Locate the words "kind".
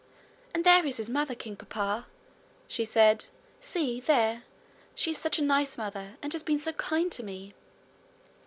6.73-7.11